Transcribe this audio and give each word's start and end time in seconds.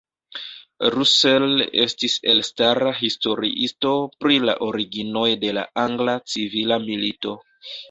Russell 0.93 1.61
estis 1.83 2.15
elstara 2.33 2.95
historiisto 3.03 3.93
pri 4.25 4.41
la 4.49 4.57
originoj 4.71 5.29
de 5.47 5.55
la 5.61 5.69
Angla 5.87 6.19
Civila 6.35 6.83
Milito. 6.91 7.39